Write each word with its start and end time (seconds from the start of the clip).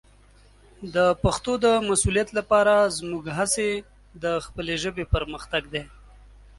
د 0.95 0.97
پښتو 1.23 1.51
د 1.65 1.65
مسوولیت 1.87 2.29
لپاره 2.39 2.73
زموږ 2.97 3.23
هڅې 3.37 3.69
د 4.23 4.25
خپلې 4.45 4.75
ژبې 4.83 5.05
پرمختګ 5.13 5.63
دی. 5.73 5.83